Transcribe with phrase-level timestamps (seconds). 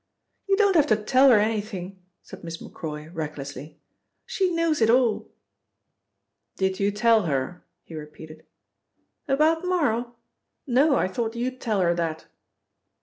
[0.49, 3.79] "You don't have to tell her anything," said Miss Macroy recklessly.
[4.25, 5.29] "She knows it all!"
[6.57, 8.47] "Did you tell her?" he repeated.
[9.27, 10.15] "About Marl?
[10.65, 12.25] No, I thought you'd tell her that."